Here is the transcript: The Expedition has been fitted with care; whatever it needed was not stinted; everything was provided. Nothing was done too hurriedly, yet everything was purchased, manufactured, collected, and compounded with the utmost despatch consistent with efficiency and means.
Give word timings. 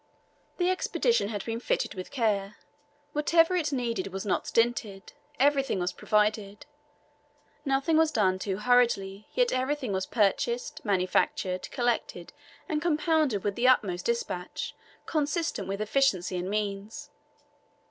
The 0.57 0.71
Expedition 0.71 1.27
has 1.27 1.43
been 1.43 1.59
fitted 1.59 1.93
with 1.93 2.09
care; 2.09 2.57
whatever 3.13 3.55
it 3.55 3.71
needed 3.71 4.07
was 4.07 4.25
not 4.25 4.47
stinted; 4.47 5.13
everything 5.39 5.77
was 5.77 5.93
provided. 5.93 6.65
Nothing 7.65 7.97
was 7.97 8.09
done 8.09 8.39
too 8.39 8.57
hurriedly, 8.57 9.27
yet 9.35 9.51
everything 9.51 9.93
was 9.93 10.07
purchased, 10.07 10.83
manufactured, 10.83 11.69
collected, 11.69 12.33
and 12.67 12.81
compounded 12.81 13.43
with 13.43 13.53
the 13.53 13.67
utmost 13.67 14.05
despatch 14.07 14.73
consistent 15.05 15.67
with 15.67 15.79
efficiency 15.79 16.35
and 16.35 16.49
means. 16.49 17.11